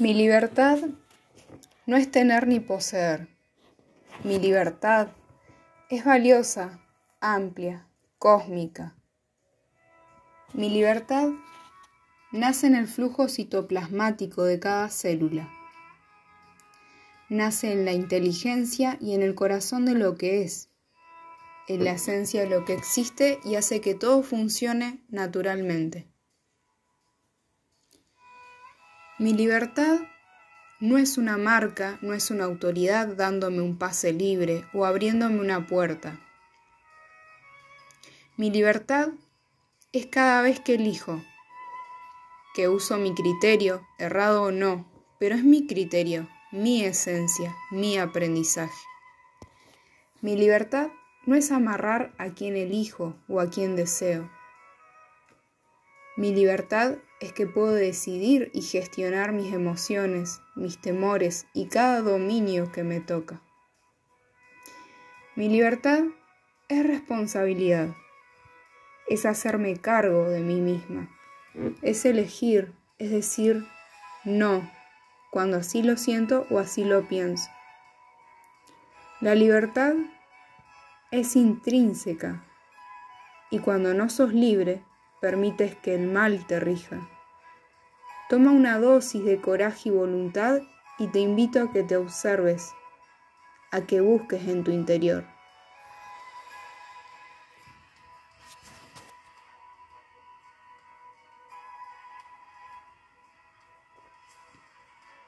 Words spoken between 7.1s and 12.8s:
amplia, cósmica. Mi libertad nace en